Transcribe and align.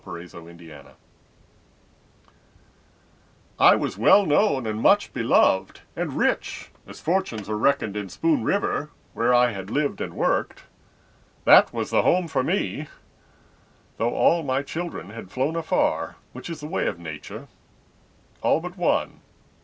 Josiah 0.03 0.27
Tompkins 0.27 0.87
I 3.59 3.75
was 3.75 3.99
well 3.99 4.25
known 4.25 4.65
and 4.65 4.81
much 4.81 5.13
beloved 5.13 5.81
And 5.95 6.13
rich, 6.17 6.71
as 6.87 6.99
fortunes 6.99 7.47
are 7.47 7.55
reckoned 7.55 7.95
In 7.95 8.09
Spoon 8.09 8.43
River, 8.43 8.89
where 9.13 9.31
I 9.31 9.51
had 9.51 9.69
lived 9.69 10.01
and 10.01 10.15
worked. 10.15 10.63
That 11.45 11.71
was 11.71 11.91
the 11.91 12.01
home 12.01 12.27
for 12.27 12.41
me, 12.41 12.87
Though 13.97 14.15
all 14.15 14.41
my 14.41 14.63
children 14.63 15.11
had 15.11 15.29
flown 15.29 15.55
afar— 15.55 16.15
Which 16.33 16.49
is 16.49 16.61
the 16.61 16.67
way 16.67 16.87
of 16.87 16.97
Nature—all 16.97 18.59
but 18.59 18.77
one. 18.77 19.19